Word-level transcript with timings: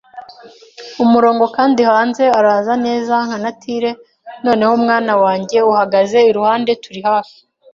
umurongo, 1.03 1.45
kandi 1.55 1.81
hanze 1.89 2.23
araza 2.39 2.73
neza 2.85 3.13
nka 3.25 3.37
natur'. 3.43 3.83
Noneho, 4.45 4.73
mwana 4.83 5.13
wanjye, 5.23 5.57
uhagaze 5.71 6.17
iruhande. 6.29 6.71
Turi 6.83 6.99
hafi 7.09 7.37